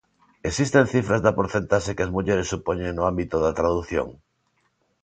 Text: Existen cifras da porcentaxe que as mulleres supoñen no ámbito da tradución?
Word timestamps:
Existen 0.49 0.85
cifras 0.93 1.21
da 1.25 1.35
porcentaxe 1.39 1.95
que 1.95 2.03
as 2.05 2.13
mulleres 2.15 2.51
supoñen 2.53 2.91
no 2.95 3.03
ámbito 3.11 3.35
da 3.45 3.55
tradución? 3.59 4.07